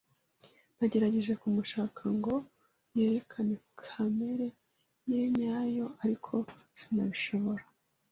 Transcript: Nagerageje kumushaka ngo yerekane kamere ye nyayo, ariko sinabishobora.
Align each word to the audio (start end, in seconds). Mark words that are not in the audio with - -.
Nagerageje 0.77 1.33
kumushaka 1.41 2.03
ngo 2.17 2.33
yerekane 2.97 3.55
kamere 3.83 4.47
ye 5.11 5.21
nyayo, 5.37 5.85
ariko 6.03 6.33
sinabishobora. 6.79 7.63